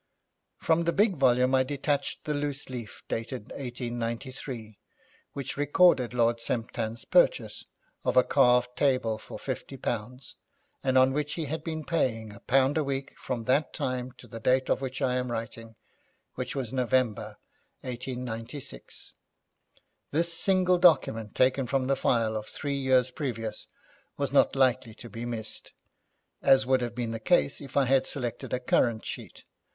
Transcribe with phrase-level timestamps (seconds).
[0.57, 4.79] From the big volume I detached the loose leaf, dated 1893,
[5.33, 7.63] which recorded Lord Semptam's purchase
[8.03, 10.33] of a carved table for fifty pounds,
[10.83, 14.25] and on which he had been paying a pound a week from that time to
[14.27, 15.75] the date of which I am writing,
[16.33, 17.37] which was November,
[17.81, 19.13] 1896.
[20.09, 23.67] This single document taken from the file of three years previous,
[24.17, 25.73] was not likely to be missed,
[26.41, 29.43] as would have been the case if I had selected a current sheet.